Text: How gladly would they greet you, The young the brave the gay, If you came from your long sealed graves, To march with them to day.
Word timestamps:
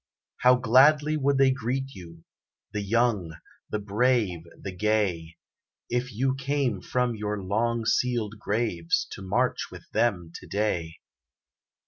How 0.37 0.55
gladly 0.55 1.15
would 1.15 1.37
they 1.37 1.51
greet 1.51 1.93
you, 1.93 2.23
The 2.73 2.81
young 2.81 3.35
the 3.69 3.77
brave 3.77 4.39
the 4.59 4.71
gay, 4.71 5.37
If 5.91 6.11
you 6.11 6.33
came 6.33 6.81
from 6.81 7.13
your 7.15 7.39
long 7.39 7.85
sealed 7.85 8.39
graves, 8.39 9.05
To 9.11 9.21
march 9.21 9.67
with 9.69 9.85
them 9.91 10.31
to 10.33 10.47
day. 10.47 10.95